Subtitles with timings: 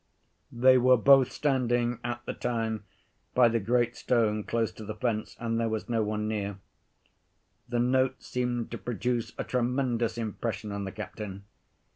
[0.51, 2.85] They were both standing at the time
[3.35, 6.57] by the great stone close to the fence, and there was no one near.
[7.69, 11.43] The notes seemed to produce a tremendous impression on the captain.